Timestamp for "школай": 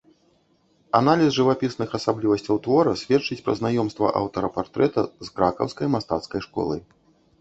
6.49-6.81